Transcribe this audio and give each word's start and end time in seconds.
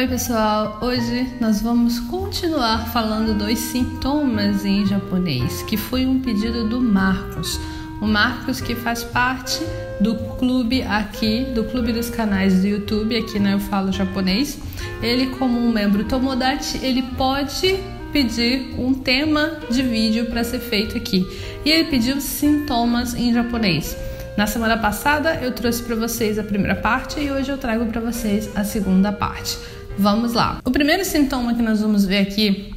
Oi, 0.00 0.08
pessoal! 0.08 0.78
Hoje 0.80 1.28
nós 1.38 1.60
vamos 1.60 2.00
continuar 2.00 2.90
falando 2.90 3.36
dos 3.36 3.58
sintomas 3.58 4.64
em 4.64 4.86
japonês, 4.86 5.62
que 5.64 5.76
foi 5.76 6.06
um 6.06 6.22
pedido 6.22 6.66
do 6.66 6.80
Marcos. 6.80 7.60
O 8.00 8.06
Marcos 8.06 8.62
que 8.62 8.74
faz 8.74 9.04
parte 9.04 9.62
do 10.00 10.14
clube 10.38 10.80
aqui, 10.84 11.44
do 11.54 11.64
clube 11.64 11.92
dos 11.92 12.08
canais 12.08 12.62
do 12.62 12.66
YouTube, 12.66 13.14
aqui 13.14 13.38
na 13.38 13.50
Eu 13.50 13.60
Falo 13.60 13.92
Japonês. 13.92 14.58
Ele, 15.02 15.36
como 15.36 15.60
um 15.60 15.70
membro 15.70 16.02
Tomodachi, 16.04 16.82
ele 16.82 17.02
pode 17.18 17.78
pedir 18.10 18.74
um 18.78 18.94
tema 18.94 19.58
de 19.70 19.82
vídeo 19.82 20.30
para 20.30 20.42
ser 20.42 20.60
feito 20.60 20.96
aqui. 20.96 21.26
E 21.62 21.70
ele 21.70 21.90
pediu 21.90 22.22
sintomas 22.22 23.12
em 23.12 23.34
japonês. 23.34 23.94
Na 24.34 24.46
semana 24.46 24.78
passada 24.78 25.34
eu 25.42 25.52
trouxe 25.52 25.82
para 25.82 25.94
vocês 25.94 26.38
a 26.38 26.42
primeira 26.42 26.74
parte 26.74 27.20
e 27.20 27.30
hoje 27.30 27.50
eu 27.50 27.58
trago 27.58 27.84
para 27.84 28.00
vocês 28.00 28.48
a 28.56 28.64
segunda 28.64 29.12
parte. 29.12 29.58
Vamos 29.98 30.32
lá. 30.32 30.60
O 30.64 30.70
primeiro 30.70 31.04
sintoma 31.04 31.54
que 31.54 31.62
nós 31.62 31.80
vamos 31.80 32.04
ver 32.04 32.18
aqui 32.18 32.72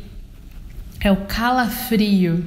é 0.99 1.11
o 1.11 1.17
calafrio. 1.25 2.45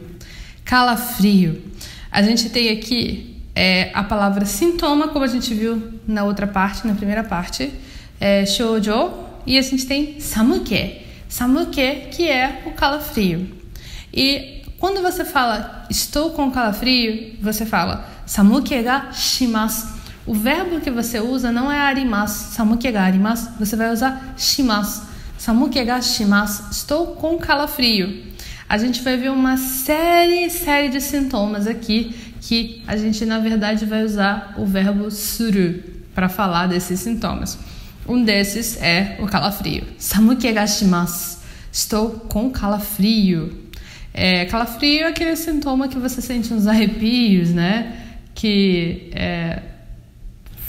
Calafrio. 0.64 1.62
A 2.10 2.22
gente 2.22 2.50
tem 2.50 2.70
aqui 2.70 3.42
é, 3.54 3.90
a 3.94 4.02
palavra 4.02 4.44
sintoma, 4.44 5.08
como 5.08 5.24
a 5.24 5.28
gente 5.28 5.54
viu 5.54 5.94
na 6.06 6.24
outra 6.24 6.46
parte, 6.46 6.86
na 6.86 6.94
primeira 6.94 7.24
parte, 7.24 7.72
é 8.20 8.44
shoujo, 8.44 9.12
e 9.46 9.58
a 9.58 9.62
gente 9.62 9.86
tem 9.86 10.20
samuke. 10.20 11.02
Samuke, 11.28 12.08
que 12.10 12.28
é 12.28 12.62
o 12.66 12.72
calafrio. 12.72 13.48
E 14.12 14.62
quando 14.78 15.02
você 15.02 15.24
fala 15.24 15.86
estou 15.88 16.30
com 16.30 16.50
calafrio, 16.50 17.34
você 17.40 17.64
fala 17.64 18.06
samuke 18.26 18.82
ga 18.82 19.12
shimasu. 19.12 19.95
O 20.26 20.34
verbo 20.34 20.80
que 20.80 20.90
você 20.90 21.20
usa 21.20 21.52
não 21.52 21.70
é 21.70 21.78
arimasu, 21.78 22.52
samuke 22.52 22.90
ga 22.90 23.02
arimasu, 23.02 23.48
você 23.60 23.76
vai 23.76 23.92
usar 23.92 24.34
shimasu. 24.36 25.02
Samuke 25.38 25.82
ga 25.84 26.00
shimasu, 26.00 26.64
estou 26.72 27.14
com 27.14 27.38
calafrio. 27.38 28.24
A 28.68 28.76
gente 28.76 29.02
vai 29.02 29.16
ver 29.16 29.30
uma 29.30 29.56
série, 29.56 30.50
série 30.50 30.88
de 30.88 31.00
sintomas 31.00 31.68
aqui 31.68 32.12
que 32.40 32.82
a 32.88 32.96
gente 32.96 33.24
na 33.24 33.38
verdade 33.38 33.86
vai 33.86 34.02
usar 34.02 34.54
o 34.58 34.66
verbo 34.66 35.12
suru 35.12 35.80
para 36.12 36.28
falar 36.28 36.66
desses 36.66 36.98
sintomas. 36.98 37.56
Um 38.08 38.24
desses 38.24 38.82
é 38.82 39.18
o 39.20 39.26
calafrio. 39.26 39.84
Samuke 39.96 40.50
ga 40.50 40.66
shimasu, 40.66 41.38
estou 41.70 42.10
com 42.10 42.50
calafrio. 42.50 43.56
É, 44.12 44.44
calafrio 44.46 45.04
é 45.04 45.08
aquele 45.08 45.36
sintoma 45.36 45.86
que 45.86 46.00
você 46.00 46.20
sente 46.20 46.52
uns 46.52 46.66
arrepios, 46.66 47.50
né? 47.50 47.96
Que 48.34 49.10
é, 49.14 49.62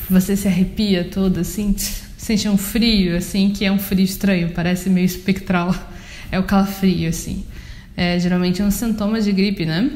você 0.10 0.36
se 0.36 0.48
arrepia 0.48 1.04
todo 1.04 1.40
assim, 1.40 1.76
sente 2.18 2.48
um 2.48 2.58
frio 2.58 3.18
assim, 3.18 3.50
que 3.50 3.66
é 3.66 3.72
um 3.72 3.80
frio 3.80 4.04
estranho, 4.04 4.52
parece 4.54 4.90
meio 4.90 5.06
espectral. 5.06 5.76
É 6.30 6.38
o 6.38 6.44
calafrio 6.44 7.08
assim. 7.08 7.46
É, 7.96 8.20
geralmente 8.20 8.62
é 8.62 8.66
um 8.66 8.70
sintoma 8.70 9.22
de 9.22 9.32
gripe, 9.32 9.66
né? 9.66 9.90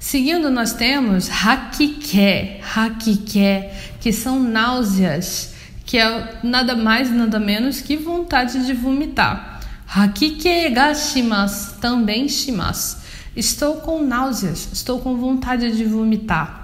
Seguindo, 0.00 0.50
nós 0.50 0.72
temos 0.72 1.28
hakike, 1.28 2.58
hakike, 2.74 3.68
que 4.00 4.10
são 4.14 4.42
náuseas, 4.42 5.54
que 5.84 5.98
é 5.98 6.40
nada 6.42 6.74
mais 6.74 7.10
nada 7.10 7.38
menos 7.38 7.82
que 7.82 7.98
vontade 7.98 8.64
de 8.64 8.72
vomitar. 8.72 9.60
Hakike 9.86 10.70
ga 10.70 10.94
shimasu, 10.94 11.78
também 11.80 12.28
shimasu. 12.28 12.96
Estou 13.36 13.76
com 13.76 14.02
náuseas, 14.02 14.68
estou 14.72 15.00
com 15.00 15.16
vontade 15.16 15.76
de 15.76 15.84
vomitar. 15.84 16.63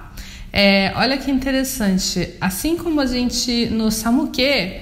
É, 0.52 0.92
olha 0.96 1.16
que 1.16 1.30
interessante, 1.30 2.30
assim 2.40 2.76
como 2.76 3.00
a 3.00 3.06
gente 3.06 3.66
no 3.66 3.90
Samuke, 3.90 4.74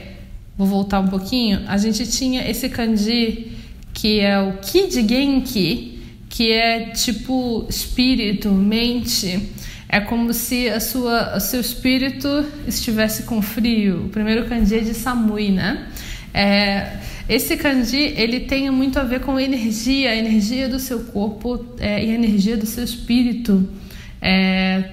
vou 0.56 0.66
voltar 0.66 1.00
um 1.00 1.08
pouquinho, 1.08 1.62
a 1.68 1.76
gente 1.76 2.06
tinha 2.06 2.48
esse 2.48 2.68
kanji 2.68 3.52
que 3.92 4.20
é 4.20 4.38
o 4.40 4.58
ki 4.58 4.86
de 4.86 5.06
genki, 5.06 5.98
que 6.28 6.52
é 6.52 6.90
tipo 6.90 7.66
espírito, 7.68 8.50
mente. 8.50 9.50
É 9.88 10.00
como 10.00 10.32
se 10.32 10.68
a 10.68 10.80
sua, 10.80 11.36
o 11.36 11.40
seu 11.40 11.60
espírito 11.60 12.28
estivesse 12.66 13.24
com 13.24 13.40
frio. 13.40 14.04
O 14.04 14.08
primeiro 14.08 14.46
kanji 14.46 14.76
é 14.76 14.80
de 14.80 14.94
Samui, 14.94 15.50
né? 15.50 15.88
É, 16.32 16.98
esse 17.28 17.56
kanji 17.56 18.14
ele 18.16 18.40
tem 18.40 18.70
muito 18.70 18.98
a 18.98 19.04
ver 19.04 19.20
com 19.20 19.40
energia, 19.40 20.10
a 20.10 20.16
energia 20.16 20.68
do 20.68 20.78
seu 20.78 21.00
corpo 21.00 21.64
é, 21.78 22.04
e 22.04 22.10
a 22.10 22.14
energia 22.14 22.56
do 22.56 22.66
seu 22.66 22.84
espírito. 22.84 23.68
É, 24.20 24.84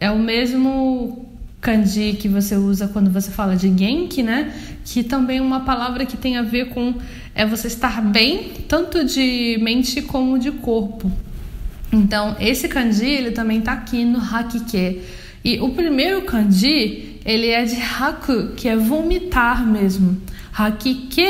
é 0.00 0.10
o 0.10 0.18
mesmo 0.18 1.28
kanji 1.60 2.14
que 2.14 2.28
você 2.28 2.56
usa 2.56 2.88
quando 2.88 3.10
você 3.10 3.30
fala 3.30 3.56
de 3.56 3.68
genki, 3.68 4.22
né? 4.22 4.52
Que 4.84 5.02
também 5.02 5.38
é 5.38 5.42
uma 5.42 5.60
palavra 5.60 6.04
que 6.04 6.16
tem 6.16 6.36
a 6.36 6.42
ver 6.42 6.70
com 6.70 6.94
é 7.34 7.44
você 7.44 7.66
estar 7.66 8.02
bem, 8.02 8.52
tanto 8.68 9.04
de 9.04 9.58
mente 9.60 10.02
como 10.02 10.38
de 10.38 10.52
corpo. 10.52 11.10
Então, 11.92 12.36
esse 12.38 12.68
kanji, 12.68 13.06
ele 13.06 13.30
também 13.30 13.60
tá 13.60 13.72
aqui 13.72 14.04
no 14.04 14.18
hakike. 14.18 15.02
E 15.44 15.60
o 15.60 15.70
primeiro 15.70 16.22
kanji, 16.22 17.20
ele 17.24 17.48
é 17.48 17.64
de 17.64 17.80
haku, 17.80 18.54
que 18.56 18.68
é 18.68 18.76
vomitar 18.76 19.66
mesmo. 19.66 20.20
Hakike 20.56 21.20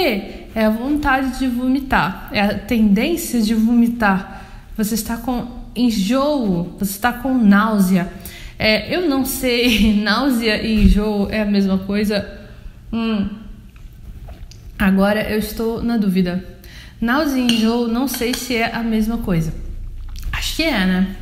é 0.54 0.66
a 0.66 0.70
vontade 0.70 1.38
de 1.38 1.48
vomitar, 1.48 2.28
é 2.30 2.40
a 2.40 2.58
tendência 2.58 3.40
de 3.40 3.54
vomitar. 3.54 4.44
Você 4.76 4.94
está 4.94 5.16
com 5.16 5.46
enjoo, 5.74 6.74
você 6.78 6.92
está 6.92 7.12
com 7.12 7.32
náusea. 7.32 8.12
É, 8.58 8.94
eu 8.94 9.08
não 9.08 9.24
sei, 9.24 9.94
náusea 10.02 10.62
e 10.62 10.84
enjoo 10.84 11.28
é 11.30 11.42
a 11.42 11.46
mesma 11.46 11.78
coisa. 11.78 12.26
Hum. 12.92 13.28
Agora 14.78 15.22
eu 15.30 15.38
estou 15.38 15.82
na 15.82 15.96
dúvida. 15.96 16.44
Náusea 17.00 17.38
e 17.38 17.46
enjoo, 17.46 17.88
não 17.88 18.08
sei 18.08 18.34
se 18.34 18.56
é 18.56 18.74
a 18.74 18.82
mesma 18.82 19.18
coisa. 19.18 19.52
Acho 20.32 20.56
que 20.56 20.62
é, 20.62 20.86
né? 20.86 21.16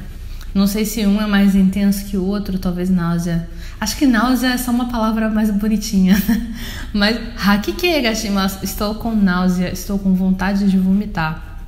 Não 0.55 0.67
sei 0.67 0.85
se 0.85 1.07
um 1.07 1.21
é 1.21 1.27
mais 1.27 1.55
intenso 1.55 2.05
que 2.07 2.17
o 2.17 2.25
outro, 2.25 2.59
talvez 2.59 2.91
náusea. 2.91 3.49
Acho 3.81 3.97
que 3.97 4.07
náusea 4.07 4.51
é 4.51 4.59
só 4.59 4.71
uma 4.71 4.89
palavra 4.91 5.29
mais 5.29 5.51
bonitinha. 5.51 6.17
Mas 6.93 7.19
hakike 7.37 8.03
gashimasu, 8.03 8.59
estou 8.63 8.95
com 8.97 9.15
náusea, 9.15 9.73
estou 9.73 9.99
com 9.99 10.15
vontade 10.15 10.71
de 10.71 10.79
vomitar. 10.79 11.61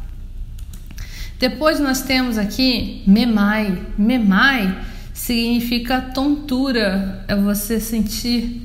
Depois 1.39 1.81
nós 1.81 2.03
temos 2.03 2.37
aqui 2.37 3.03
memai. 3.07 3.83
Memai 3.97 4.77
significa 5.25 6.03
tontura, 6.03 7.25
é 7.27 7.35
você 7.35 7.81
sentir 7.81 8.61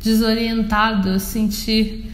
desorientado, 0.00 1.18
sentir. 1.18 2.12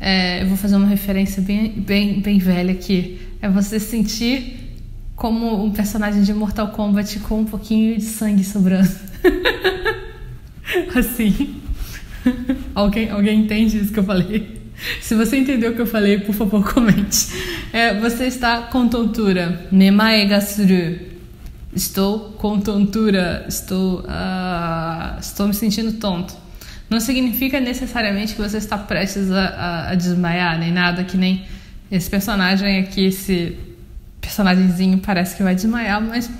É, 0.00 0.42
eu 0.42 0.46
vou 0.46 0.56
fazer 0.56 0.76
uma 0.76 0.86
referência 0.86 1.42
bem, 1.42 1.70
bem, 1.72 2.20
bem 2.20 2.38
velha 2.38 2.72
aqui. 2.72 3.20
É 3.42 3.50
você 3.50 3.78
sentir 3.78 4.74
como 5.14 5.62
um 5.62 5.70
personagem 5.70 6.22
de 6.22 6.32
Mortal 6.32 6.68
Kombat 6.68 7.18
com 7.20 7.40
um 7.40 7.44
pouquinho 7.44 7.94
de 7.98 8.04
sangue 8.04 8.42
sobrando. 8.42 8.90
assim. 10.96 11.60
alguém, 12.74 13.10
alguém 13.10 13.40
entende 13.40 13.76
isso 13.76 13.92
que 13.92 13.98
eu 13.98 14.04
falei? 14.04 14.62
Se 15.02 15.14
você 15.14 15.36
entendeu 15.36 15.72
o 15.72 15.74
que 15.74 15.82
eu 15.82 15.86
falei, 15.86 16.20
por 16.20 16.34
favor, 16.34 16.64
comente. 16.72 17.28
É, 17.70 18.00
você 18.00 18.24
está 18.24 18.62
com 18.62 18.88
tontura. 18.88 19.68
Nemae 19.70 20.26
ga 20.26 20.40
suru. 20.40 21.11
Estou 21.74 22.32
com 22.32 22.60
tontura, 22.60 23.46
estou, 23.48 24.00
uh, 24.00 25.18
estou 25.18 25.48
me 25.48 25.54
sentindo 25.54 25.94
tonto. 25.94 26.34
Não 26.90 27.00
significa 27.00 27.58
necessariamente 27.58 28.34
que 28.34 28.42
você 28.42 28.58
está 28.58 28.76
prestes 28.76 29.30
a, 29.30 29.44
a, 29.44 29.90
a 29.90 29.94
desmaiar, 29.94 30.58
nem 30.58 30.70
nada, 30.70 31.02
que 31.04 31.16
nem 31.16 31.46
esse 31.90 32.10
personagem 32.10 32.80
aqui, 32.80 33.06
esse 33.06 33.56
personagemzinho 34.20 34.98
parece 34.98 35.34
que 35.34 35.42
vai 35.42 35.54
desmaiar, 35.54 36.00
mas 36.00 36.30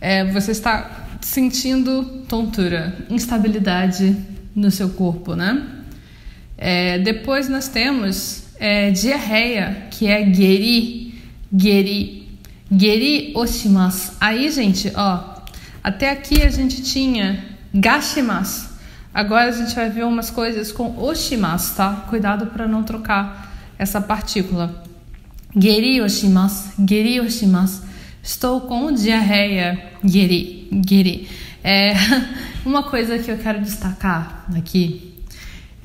é, 0.00 0.24
você 0.24 0.50
está 0.50 1.06
sentindo 1.20 2.24
tontura, 2.28 2.96
instabilidade 3.08 4.16
no 4.54 4.70
seu 4.70 4.90
corpo, 4.90 5.34
né? 5.34 5.64
É, 6.58 6.98
depois 6.98 7.48
nós 7.48 7.68
temos 7.68 8.44
é, 8.58 8.90
diarreia, 8.90 9.88
que 9.90 10.06
é 10.06 10.24
geri, 10.32 11.14
geri 11.56 12.15
Geri 12.70 13.32
oshimasu. 13.34 14.12
Aí, 14.20 14.50
gente, 14.50 14.92
ó, 14.94 15.36
até 15.82 16.10
aqui 16.10 16.42
a 16.42 16.50
gente 16.50 16.82
tinha 16.82 17.44
gashimasu. 17.72 18.68
Agora 19.14 19.46
a 19.46 19.50
gente 19.50 19.74
vai 19.74 19.88
ver 19.88 20.04
umas 20.04 20.30
coisas 20.30 20.72
com 20.72 20.98
oshimasu, 20.98 21.76
tá? 21.76 22.06
Cuidado 22.08 22.46
para 22.48 22.66
não 22.66 22.82
trocar 22.82 23.54
essa 23.78 24.00
partícula. 24.00 24.84
Geri 25.56 26.00
oshimasu, 26.00 26.72
geri 26.86 27.20
oshimasu. 27.20 27.82
Estou 28.22 28.62
com 28.62 28.92
diarreia. 28.92 29.90
Geri, 30.04 30.68
geri. 30.86 31.28
É, 31.62 31.94
uma 32.66 32.82
coisa 32.82 33.18
que 33.18 33.30
eu 33.30 33.38
quero 33.38 33.60
destacar 33.60 34.46
aqui 34.56 35.16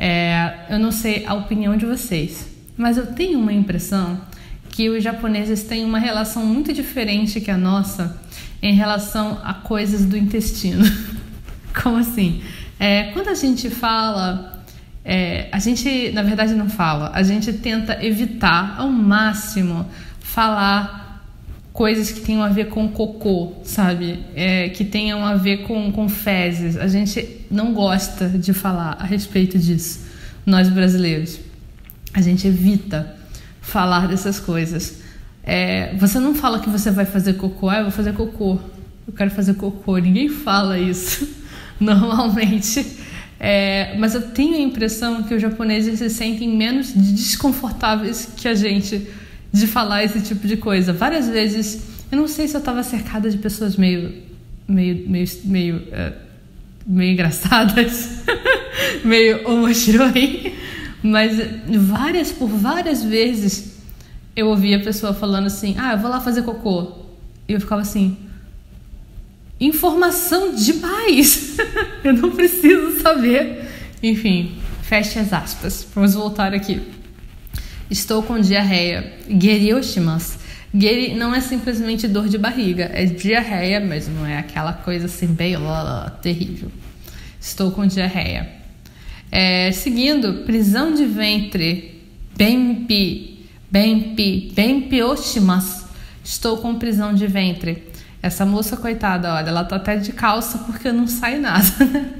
é, 0.03 0.65
eu 0.67 0.79
não 0.79 0.91
sei 0.91 1.27
a 1.27 1.35
opinião 1.35 1.77
de 1.77 1.85
vocês, 1.85 2.47
mas 2.75 2.97
eu 2.97 3.13
tenho 3.13 3.37
uma 3.37 3.53
impressão 3.53 4.19
que 4.71 4.89
os 4.89 5.03
japoneses 5.03 5.63
têm 5.63 5.83
uma 5.83 5.99
relação 5.99 6.45
muito 6.45 6.73
diferente 6.73 7.41
que 7.41 7.51
a 7.51 7.57
nossa 7.57 8.19
em 8.61 8.73
relação 8.73 9.39
a 9.43 9.53
coisas 9.53 10.05
do 10.05 10.17
intestino. 10.17 10.85
Como 11.83 11.97
assim? 11.97 12.41
É, 12.79 13.05
quando 13.11 13.27
a 13.27 13.33
gente 13.33 13.69
fala, 13.69 14.63
é, 15.03 15.49
a 15.51 15.59
gente 15.59 16.11
na 16.11 16.23
verdade 16.23 16.53
não 16.53 16.69
fala, 16.69 17.11
a 17.13 17.21
gente 17.21 17.51
tenta 17.53 18.03
evitar 18.03 18.75
ao 18.79 18.89
máximo 18.89 19.85
falar 20.19 21.01
coisas 21.73 22.11
que 22.11 22.21
tenham 22.21 22.43
a 22.43 22.49
ver 22.49 22.67
com 22.67 22.87
cocô, 22.89 23.53
sabe? 23.63 24.19
É, 24.35 24.69
que 24.69 24.85
tenham 24.85 25.25
a 25.25 25.35
ver 25.35 25.63
com, 25.63 25.91
com 25.91 26.07
fezes. 26.07 26.77
A 26.77 26.87
gente 26.87 27.45
não 27.49 27.73
gosta 27.73 28.27
de 28.29 28.53
falar 28.53 28.97
a 28.99 29.05
respeito 29.05 29.57
disso, 29.57 30.05
nós 30.45 30.69
brasileiros. 30.69 31.39
A 32.13 32.21
gente 32.21 32.47
evita 32.47 33.20
falar 33.71 34.07
dessas 34.07 34.39
coisas. 34.39 35.01
É, 35.43 35.95
você 35.95 36.19
não 36.19 36.35
fala 36.35 36.59
que 36.59 36.69
você 36.69 36.91
vai 36.91 37.05
fazer 37.05 37.33
cocô, 37.33 37.69
ah, 37.69 37.77
eu 37.77 37.83
vou 37.83 37.91
fazer 37.91 38.13
cocô, 38.13 38.59
eu 39.07 39.13
quero 39.13 39.31
fazer 39.31 39.55
cocô. 39.55 39.97
Ninguém 39.97 40.29
fala 40.29 40.77
isso 40.77 41.27
normalmente. 41.79 42.85
É, 43.39 43.95
mas 43.97 44.13
eu 44.13 44.21
tenho 44.21 44.55
a 44.55 44.59
impressão 44.59 45.23
que 45.23 45.33
os 45.33 45.41
japoneses 45.41 45.97
se 45.97 46.09
sentem 46.09 46.47
menos 46.47 46.91
desconfortáveis 46.91 48.29
que 48.37 48.47
a 48.47 48.53
gente 48.53 49.07
de 49.51 49.67
falar 49.67 50.03
esse 50.03 50.21
tipo 50.21 50.47
de 50.47 50.57
coisa. 50.57 50.93
Várias 50.93 51.27
vezes, 51.27 51.81
eu 52.11 52.17
não 52.17 52.27
sei 52.27 52.47
se 52.47 52.55
eu 52.55 52.59
estava 52.59 52.83
cercada 52.83 53.29
de 53.29 53.37
pessoas 53.37 53.75
meio, 53.75 54.13
meio, 54.67 55.09
meio, 55.09 55.27
meio, 55.43 55.75
uh, 55.77 56.13
meio 56.85 57.13
engraçadas, 57.13 58.23
meio 59.03 59.47
omoshiroi, 59.49 60.53
mas 61.03 61.37
várias, 61.67 62.31
por 62.31 62.47
várias 62.47 63.03
vezes 63.03 63.77
eu 64.35 64.47
ouvia 64.47 64.77
a 64.77 64.79
pessoa 64.79 65.13
falando 65.13 65.47
assim: 65.47 65.75
ah, 65.77 65.93
eu 65.93 65.99
vou 65.99 66.09
lá 66.09 66.21
fazer 66.21 66.43
cocô. 66.43 66.93
E 67.47 67.53
eu 67.53 67.59
ficava 67.59 67.81
assim. 67.81 68.17
Informação 69.59 70.55
demais! 70.55 71.57
eu 72.03 72.13
não 72.13 72.31
preciso 72.31 72.99
saber. 73.01 73.69
Enfim, 74.01 74.55
feche 74.81 75.19
as 75.19 75.31
aspas. 75.31 75.87
Vamos 75.93 76.13
voltar 76.13 76.53
aqui. 76.53 76.81
Estou 77.89 78.23
com 78.23 78.39
diarreia. 78.39 79.13
Gerioshimas. 79.27 80.39
Geri 80.73 81.13
não 81.13 81.35
é 81.35 81.41
simplesmente 81.41 82.07
dor 82.07 82.29
de 82.29 82.37
barriga, 82.37 82.89
é 82.93 83.03
diarreia, 83.03 83.81
mas 83.81 84.07
não 84.07 84.25
é 84.25 84.37
aquela 84.37 84.71
coisa 84.71 85.05
assim 85.05 85.27
bem 85.27 85.57
ó, 85.57 86.09
terrível. 86.21 86.71
Estou 87.39 87.71
com 87.71 87.85
diarreia. 87.85 88.60
É, 89.31 89.71
seguindo, 89.71 90.43
prisão 90.45 90.93
de 90.93 91.05
ventre. 91.05 92.03
Benpi. 92.35 93.47
Benpi. 93.71 94.51
Benpi 94.53 95.01
oshimas. 95.01 95.85
Estou 96.23 96.57
com 96.57 96.75
prisão 96.75 97.13
de 97.13 97.25
ventre. 97.27 97.87
Essa 98.21 98.45
moça, 98.45 98.77
coitada, 98.77 99.33
olha, 99.33 99.49
ela 99.49 99.63
tá 99.63 99.77
até 99.77 99.95
de 99.95 100.11
calça 100.11 100.59
porque 100.59 100.91
não 100.91 101.07
sai 101.07 101.39
nada, 101.39 101.63
né? 101.85 102.13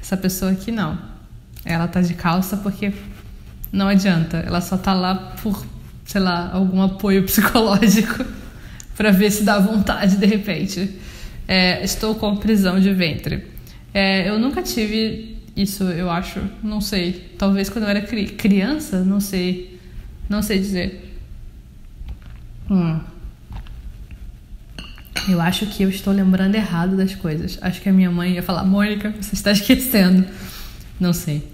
Essa 0.00 0.16
pessoa 0.16 0.50
aqui 0.50 0.70
não. 0.70 0.98
Ela 1.64 1.86
tá 1.86 2.00
de 2.00 2.14
calça 2.14 2.56
porque 2.56 2.92
não 3.72 3.88
adianta. 3.88 4.38
Ela 4.38 4.60
só 4.60 4.76
tá 4.76 4.92
lá 4.92 5.14
por, 5.42 5.64
sei 6.04 6.20
lá, 6.20 6.50
algum 6.52 6.82
apoio 6.82 7.22
psicológico 7.24 8.24
para 8.96 9.10
ver 9.10 9.30
se 9.30 9.44
dá 9.44 9.58
vontade 9.58 10.16
de 10.16 10.26
repente. 10.26 10.98
É, 11.46 11.82
estou 11.82 12.14
com 12.16 12.36
prisão 12.36 12.78
de 12.78 12.92
ventre. 12.92 13.46
É, 13.94 14.28
eu 14.28 14.38
nunca 14.38 14.62
tive 14.62 15.31
isso, 15.56 15.84
eu 15.84 16.10
acho. 16.10 16.40
Não 16.62 16.80
sei. 16.80 17.34
Talvez 17.38 17.68
quando 17.68 17.84
eu 17.84 17.90
era 17.90 18.00
cri 18.02 18.26
criança, 18.26 19.04
não 19.04 19.20
sei. 19.20 19.78
Não 20.28 20.42
sei 20.42 20.58
dizer. 20.58 21.18
Hum. 22.70 23.00
Eu 25.28 25.40
acho 25.40 25.66
que 25.66 25.82
eu 25.82 25.90
estou 25.90 26.12
lembrando 26.12 26.54
errado 26.54 26.96
das 26.96 27.14
coisas. 27.14 27.58
Acho 27.60 27.80
que 27.80 27.88
a 27.88 27.92
minha 27.92 28.10
mãe 28.10 28.32
ia 28.32 28.42
falar: 28.42 28.64
Mônica, 28.64 29.14
você 29.20 29.34
está 29.34 29.52
esquecendo. 29.52 30.26
Não 30.98 31.12
sei. 31.12 31.46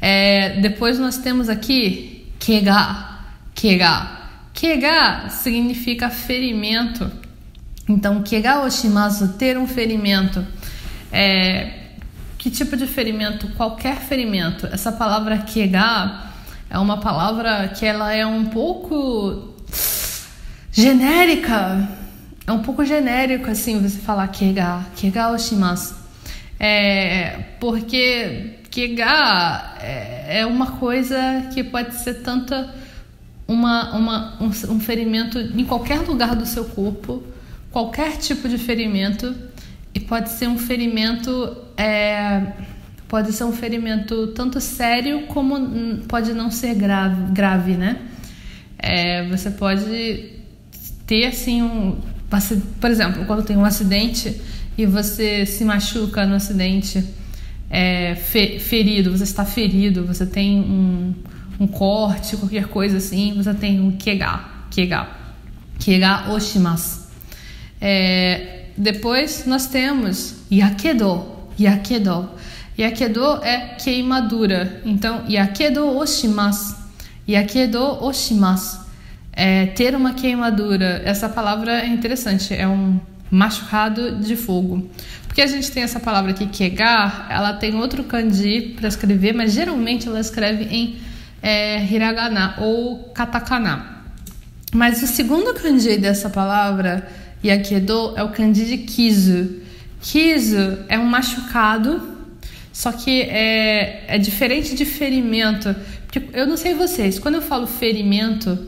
É, 0.00 0.60
depois 0.60 0.98
nós 0.98 1.18
temos 1.18 1.48
aqui 1.48 2.26
kega, 2.38 3.20
kega. 3.54 4.18
Kega 4.54 5.28
significa 5.28 6.08
ferimento. 6.08 7.10
Então, 7.88 8.22
kega 8.22 8.62
oshimasu, 8.62 9.34
ter 9.34 9.56
um 9.56 9.66
ferimento. 9.66 10.44
É, 11.10 11.77
que 12.38 12.50
tipo 12.50 12.76
de 12.76 12.86
ferimento? 12.86 13.48
Qualquer 13.56 13.96
ferimento. 13.96 14.66
Essa 14.66 14.92
palavra 14.92 15.38
kega 15.38 16.30
é 16.70 16.78
uma 16.78 16.98
palavra 16.98 17.68
que 17.68 17.84
ela 17.84 18.12
é 18.12 18.24
um 18.24 18.46
pouco 18.46 19.54
genérica. 20.70 21.88
É 22.46 22.52
um 22.52 22.60
pouco 22.60 22.84
genérico 22.84 23.50
assim 23.50 23.82
você 23.82 23.98
falar 23.98 24.28
kega, 24.28 24.86
kega 24.96 25.30
oshimasu. 25.30 25.96
É, 26.60 27.44
porque 27.60 28.58
Kega 28.70 29.76
é, 29.80 30.40
é 30.40 30.46
uma 30.46 30.72
coisa 30.72 31.48
que 31.52 31.64
pode 31.64 31.94
ser 31.94 32.22
tanto 32.22 32.54
uma, 33.46 33.96
uma, 33.96 34.36
um, 34.40 34.46
um 34.46 34.80
ferimento 34.80 35.38
em 35.38 35.64
qualquer 35.64 36.00
lugar 36.00 36.36
do 36.36 36.44
seu 36.44 36.64
corpo, 36.64 37.22
qualquer 37.70 38.18
tipo 38.18 38.48
de 38.48 38.58
ferimento, 38.58 39.34
e 39.94 40.00
pode 40.00 40.30
ser 40.30 40.48
um 40.48 40.58
ferimento. 40.58 41.56
É, 41.78 42.42
pode 43.06 43.32
ser 43.32 43.44
um 43.44 43.52
ferimento 43.52 44.28
tanto 44.28 44.60
sério 44.60 45.28
como 45.28 45.98
pode 46.08 46.34
não 46.34 46.50
ser 46.50 46.74
grave, 46.74 47.32
grave 47.32 47.74
né? 47.74 47.98
É, 48.76 49.28
você 49.28 49.50
pode 49.50 50.32
ter 51.06 51.26
assim 51.26 51.62
um. 51.62 51.96
Por 52.80 52.90
exemplo, 52.90 53.24
quando 53.24 53.44
tem 53.44 53.56
um 53.56 53.64
acidente 53.64 54.40
e 54.76 54.84
você 54.84 55.46
se 55.46 55.64
machuca 55.64 56.26
no 56.26 56.34
acidente 56.34 57.02
é, 57.70 58.14
ferido, 58.14 59.16
você 59.16 59.24
está 59.24 59.44
ferido, 59.44 60.04
você 60.04 60.26
tem 60.26 60.58
um, 60.58 61.14
um 61.60 61.66
corte, 61.66 62.36
qualquer 62.36 62.66
coisa 62.66 62.98
assim, 62.98 63.34
você 63.34 63.54
tem 63.54 63.80
um 63.80 63.92
kega, 63.92 64.44
kega, 64.70 65.08
kega 65.78 66.30
oshimasu. 66.32 67.08
É, 67.80 68.66
depois 68.76 69.44
nós 69.46 69.66
temos 69.66 70.36
yakedo, 70.50 71.37
yakedo. 71.58 72.30
Yakedo 72.78 73.42
é 73.42 73.74
queimadura. 73.74 74.80
Então, 74.84 75.24
yakedo 75.28 75.96
oshimasu, 75.96 76.76
yakedo 77.26 78.04
oshimasu. 78.04 78.86
É, 79.32 79.66
ter 79.66 79.94
uma 79.94 80.14
queimadura. 80.14 81.02
Essa 81.04 81.28
palavra 81.28 81.80
é 81.80 81.86
interessante, 81.86 82.54
é 82.54 82.66
um 82.66 83.00
machucado 83.30 84.16
de 84.16 84.36
fogo. 84.36 84.88
Porque 85.26 85.42
a 85.42 85.46
gente 85.46 85.70
tem 85.70 85.82
essa 85.82 86.00
palavra 86.00 86.32
aqui, 86.32 86.46
kegar, 86.46 87.26
ela 87.30 87.52
tem 87.52 87.74
outro 87.76 88.02
kanji 88.04 88.74
para 88.76 88.88
escrever, 88.88 89.32
mas 89.32 89.52
geralmente 89.52 90.08
ela 90.08 90.18
escreve 90.20 90.64
em 90.64 90.96
é, 91.42 91.84
hiragana 91.84 92.56
ou 92.58 93.10
katakana. 93.14 93.98
Mas 94.74 95.02
o 95.02 95.06
segundo 95.06 95.54
kanji 95.54 95.96
dessa 95.98 96.28
palavra, 96.28 97.08
yakedo, 97.42 98.14
é 98.16 98.22
o 98.22 98.30
kanji 98.30 98.64
de 98.64 98.78
kizu. 98.78 99.67
Kizu 100.00 100.84
é 100.88 100.98
um 100.98 101.06
machucado, 101.06 102.16
só 102.72 102.92
que 102.92 103.22
é, 103.22 104.04
é 104.08 104.18
diferente 104.18 104.74
de 104.74 104.84
ferimento. 104.84 105.74
Porque 106.06 106.22
eu 106.32 106.46
não 106.46 106.56
sei 106.56 106.74
vocês, 106.74 107.18
quando 107.18 107.36
eu 107.36 107.42
falo 107.42 107.66
ferimento, 107.66 108.66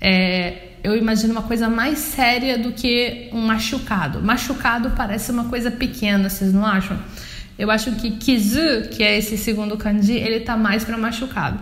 é, 0.00 0.70
eu 0.82 0.96
imagino 0.96 1.32
uma 1.32 1.42
coisa 1.42 1.68
mais 1.68 1.98
séria 1.98 2.58
do 2.58 2.72
que 2.72 3.28
um 3.32 3.40
machucado. 3.40 4.20
Machucado 4.22 4.92
parece 4.96 5.30
uma 5.30 5.44
coisa 5.44 5.70
pequena, 5.70 6.28
vocês 6.28 6.52
não 6.52 6.66
acham? 6.66 6.98
Eu 7.58 7.70
acho 7.70 7.92
que 7.92 8.10
kizu, 8.10 8.88
que 8.90 9.02
é 9.02 9.16
esse 9.16 9.38
segundo 9.38 9.76
kanji, 9.76 10.14
ele 10.14 10.40
tá 10.40 10.56
mais 10.56 10.84
para 10.84 10.98
machucado. 10.98 11.58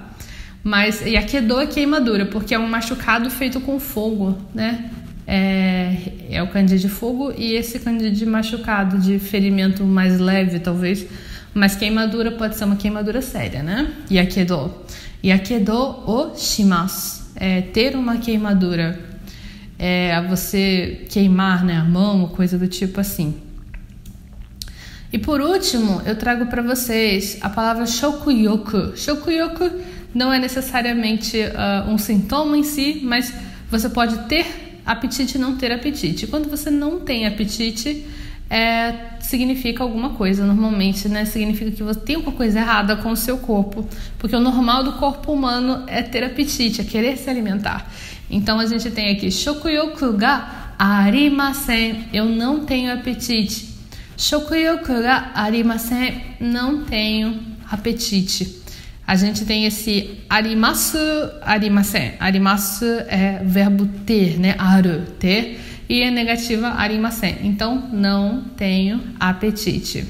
Mas 0.65 1.05
yakedo 1.05 1.61
é 1.61 1.67
queimadura, 1.67 2.27
porque 2.27 2.55
é 2.55 2.59
um 2.59 2.69
machucado 2.69 3.29
feito 3.31 3.61
com 3.61 3.79
fogo, 3.79 4.39
né? 4.55 4.91
É, 5.27 5.97
é 6.31 6.43
o 6.43 6.49
kanji 6.49 6.79
de 6.79 6.89
fogo 6.89 7.33
e 7.37 7.55
esse 7.55 7.79
kanji 7.79 8.11
de 8.11 8.27
machucado, 8.27 8.99
de 8.99 9.19
ferimento 9.19 9.85
mais 9.85 10.19
leve, 10.19 10.59
talvez. 10.59 11.07
Mas 11.55 11.77
queimadura 11.77 12.33
pode 12.33 12.57
ser 12.57 12.65
uma 12.65 12.77
queimadura 12.77 13.21
séria, 13.23 13.63
né? 13.63 13.93
Yakedo. 14.11 14.73
Yakedo 15.23 15.75
o 15.75 16.35
shimasu. 16.37 17.23
É 17.37 17.61
ter 17.61 17.97
uma 17.97 18.19
queimadura 18.19 18.99
é, 19.79 20.21
você 20.29 21.07
queimar 21.09 21.65
né, 21.65 21.77
a 21.77 21.85
mão, 21.85 22.29
coisa 22.29 22.57
do 22.59 22.69
tipo 22.69 23.01
assim. 23.01 23.35
E 25.13 25.19
por 25.19 25.41
último, 25.41 26.01
eu 26.07 26.17
trago 26.17 26.47
para 26.47 26.63
vocês 26.63 27.37
a 27.43 27.51
palavra 27.51 27.85
shokuyoku. 27.85 28.97
Shokuyoku 28.97 29.71
não 30.15 30.33
é 30.33 30.39
necessariamente 30.39 31.39
uh, 31.39 31.91
um 31.91 31.99
sintoma 31.99 32.57
em 32.57 32.63
si, 32.63 33.01
mas 33.03 33.33
você 33.71 33.89
pode 33.89 34.17
ter 34.29 34.72
apetite 34.85 35.39
não 35.39 35.57
ter 35.57 35.73
apetite. 35.73 36.27
Quando 36.27 36.49
você 36.49 36.71
não 36.71 37.01
tem 37.01 37.27
apetite, 37.27 38.07
é, 38.53 39.17
significa 39.21 39.83
alguma 39.83 40.11
coisa, 40.11 40.45
normalmente, 40.45 41.09
né? 41.09 41.25
Significa 41.25 41.71
que 41.71 41.83
você 41.83 42.01
tem 42.01 42.17
alguma 42.17 42.37
coisa 42.37 42.59
errada 42.59 42.97
com 42.97 43.11
o 43.11 43.17
seu 43.17 43.39
corpo, 43.39 43.89
porque 44.19 44.37
o 44.37 44.41
normal 44.41 44.85
do 44.85 44.93
corpo 44.93 45.33
humano 45.33 45.85
é 45.87 46.03
ter 46.03 46.23
apetite, 46.23 46.81
é 46.81 46.85
querer 46.85 47.17
se 47.17 47.31
alimentar. 47.31 47.91
Então 48.31 48.61
a 48.61 48.67
gente 48.67 48.91
tem 48.91 49.11
aqui 49.11 49.31
shokuyoku 49.31 50.13
ga 50.13 50.75
arimasen, 50.79 52.09
eu 52.13 52.27
não 52.27 52.67
tenho 52.67 52.93
apetite. 52.93 53.73
Shokuyoku 54.19 55.01
ga 55.01 55.31
arimasen, 55.35 56.23
não 56.39 56.85
tenho 56.85 57.41
apetite. 57.71 58.62
A 59.07 59.17
gente 59.17 59.45
tem 59.45 59.67
esse 59.67 60.19
arimasu, 60.29 60.99
arimasen. 61.43 62.13
Arimasu 62.21 62.85
é 63.09 63.43
verbo 63.45 63.87
ter, 64.07 64.39
né? 64.39 64.55
Aru, 64.59 65.03
ter. 65.19 65.61
E 65.89 66.03
é 66.03 66.11
negativa 66.11 66.69
arimasen. 66.69 67.37
Então, 67.43 67.89
não 67.93 68.43
tenho 68.57 69.01
apetite. 69.19 70.07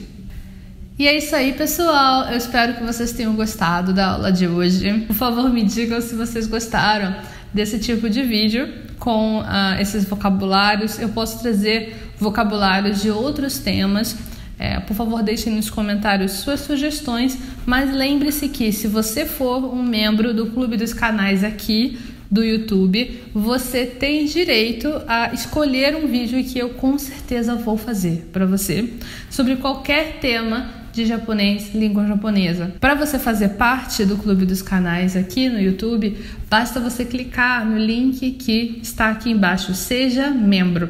E 0.98 1.08
é 1.08 1.16
isso 1.16 1.34
aí, 1.34 1.52
pessoal. 1.54 2.28
Eu 2.28 2.36
espero 2.36 2.74
que 2.74 2.84
vocês 2.84 3.12
tenham 3.12 3.34
gostado 3.34 3.92
da 3.92 4.12
aula 4.12 4.30
de 4.30 4.46
hoje. 4.46 5.00
Por 5.06 5.16
favor, 5.16 5.50
me 5.50 5.64
digam 5.64 6.00
se 6.00 6.14
vocês 6.14 6.46
gostaram 6.46 7.16
desse 7.52 7.78
tipo 7.78 8.08
de 8.08 8.22
vídeo 8.22 8.68
com 8.98 9.40
uh, 9.40 9.80
esses 9.80 10.04
vocabulários. 10.04 10.98
Eu 10.98 11.08
posso 11.08 11.40
trazer 11.40 12.12
vocabulários 12.18 13.02
de 13.02 13.10
outros 13.10 13.58
temas 13.58 14.16
é, 14.62 14.78
por 14.78 14.94
favor, 14.94 15.24
deixem 15.24 15.56
nos 15.56 15.68
comentários 15.68 16.30
suas 16.34 16.60
sugestões, 16.60 17.36
mas 17.66 17.92
lembre-se 17.92 18.48
que 18.48 18.72
se 18.72 18.86
você 18.86 19.26
for 19.26 19.74
um 19.74 19.82
membro 19.82 20.32
do 20.32 20.46
clube 20.46 20.76
dos 20.76 20.94
canais 20.94 21.42
aqui 21.42 21.98
do 22.30 22.44
YouTube, 22.44 23.24
você 23.34 23.84
tem 23.84 24.24
direito 24.24 24.88
a 25.08 25.34
escolher 25.34 25.96
um 25.96 26.06
vídeo 26.06 26.44
que 26.44 26.60
eu 26.60 26.68
com 26.70 26.96
certeza 26.96 27.56
vou 27.56 27.76
fazer 27.76 28.28
para 28.32 28.46
você 28.46 28.88
sobre 29.28 29.56
qualquer 29.56 30.20
tema 30.20 30.70
de 30.92 31.06
japonês, 31.06 31.74
língua 31.74 32.06
japonesa. 32.06 32.72
Para 32.78 32.94
você 32.94 33.18
fazer 33.18 33.48
parte 33.50 34.04
do 34.04 34.16
clube 34.16 34.46
dos 34.46 34.62
canais 34.62 35.16
aqui 35.16 35.48
no 35.48 35.60
YouTube, 35.60 36.16
basta 36.48 36.78
você 36.78 37.04
clicar 37.04 37.66
no 37.66 37.76
link 37.76 38.30
que 38.30 38.78
está 38.80 39.10
aqui 39.10 39.28
embaixo, 39.28 39.74
seja 39.74 40.30
membro. 40.30 40.88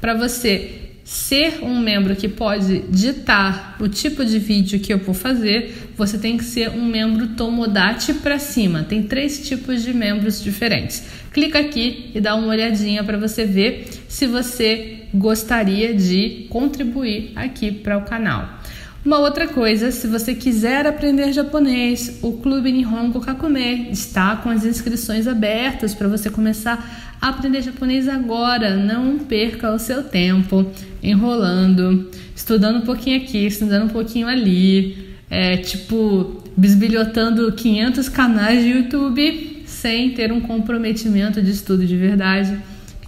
Para 0.00 0.14
você 0.14 0.89
ser 1.10 1.64
um 1.64 1.76
membro 1.76 2.14
que 2.14 2.28
pode 2.28 2.82
ditar 2.82 3.76
o 3.80 3.88
tipo 3.88 4.24
de 4.24 4.38
vídeo 4.38 4.78
que 4.78 4.92
eu 4.92 4.98
vou 4.98 5.12
fazer, 5.12 5.90
você 5.96 6.16
tem 6.16 6.36
que 6.36 6.44
ser 6.44 6.70
um 6.70 6.84
membro 6.84 7.30
Tomodachi 7.30 8.14
para 8.14 8.38
cima. 8.38 8.84
Tem 8.84 9.02
três 9.02 9.44
tipos 9.44 9.82
de 9.82 9.92
membros 9.92 10.40
diferentes. 10.40 11.02
Clica 11.32 11.58
aqui 11.58 12.12
e 12.14 12.20
dá 12.20 12.36
uma 12.36 12.46
olhadinha 12.46 13.02
para 13.02 13.18
você 13.18 13.44
ver 13.44 13.88
se 14.06 14.28
você 14.28 14.98
gostaria 15.12 15.92
de 15.92 16.46
contribuir 16.48 17.32
aqui 17.34 17.72
para 17.72 17.98
o 17.98 18.02
canal. 18.02 18.59
Uma 19.02 19.18
outra 19.18 19.48
coisa, 19.48 19.90
se 19.90 20.06
você 20.06 20.34
quiser 20.34 20.86
aprender 20.86 21.32
japonês, 21.32 22.18
o 22.20 22.32
Clube 22.32 22.70
Nihongo 22.70 23.18
Kakume 23.18 23.90
está 23.90 24.36
com 24.36 24.50
as 24.50 24.62
inscrições 24.66 25.26
abertas 25.26 25.94
para 25.94 26.06
você 26.06 26.28
começar 26.28 27.16
a 27.18 27.30
aprender 27.30 27.62
japonês 27.62 28.06
agora. 28.06 28.76
Não 28.76 29.18
perca 29.18 29.72
o 29.72 29.78
seu 29.78 30.02
tempo 30.02 30.70
enrolando, 31.02 32.10
estudando 32.36 32.76
um 32.76 32.80
pouquinho 32.82 33.16
aqui, 33.16 33.46
estudando 33.46 33.86
um 33.86 33.88
pouquinho 33.88 34.28
ali, 34.28 35.16
é, 35.30 35.56
tipo, 35.56 36.44
bisbilhotando 36.54 37.50
500 37.52 38.06
canais 38.10 38.62
de 38.62 38.68
YouTube 38.68 39.62
sem 39.64 40.10
ter 40.10 40.30
um 40.30 40.42
comprometimento 40.42 41.40
de 41.40 41.50
estudo 41.52 41.86
de 41.86 41.96
verdade. 41.96 42.58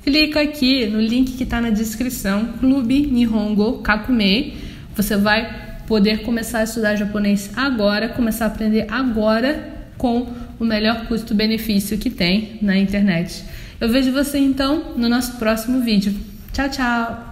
Clica 0.03 0.41
aqui 0.41 0.87
no 0.87 1.03
link 1.03 1.33
que 1.33 1.43
está 1.43 1.61
na 1.61 1.69
descrição, 1.69 2.49
Clube 2.59 3.09
Nihongo 3.09 3.83
Kakume. 3.83 4.55
Você 4.97 5.17
vai 5.19 5.72
poder 5.87 6.23
começar 6.23 6.61
a 6.61 6.65
estudar 6.65 6.97
japonês 6.97 7.51
agora, 7.57 8.09
começar 8.09 8.47
a 8.47 8.49
aprender 8.49 8.87
agora 8.91 9.73
com 9.99 10.27
o 10.59 10.65
melhor 10.65 11.07
custo-benefício 11.07 11.99
que 11.99 12.11
tem 12.11 12.59
na 12.63 12.77
internet. 12.77 13.45
Eu 13.81 13.89
vejo 13.89 14.13
você 14.13 14.39
então 14.39 14.95
no 14.97 15.09
nosso 15.09 15.37
próximo 15.37 15.81
vídeo. 15.81 16.15
Tchau, 16.53 16.69
tchau! 16.69 17.32